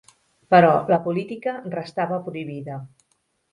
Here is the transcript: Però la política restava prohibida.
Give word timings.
Però 0.53 0.71
la 0.93 0.99
política 1.09 1.55
restava 1.75 2.19
prohibida. 2.31 2.83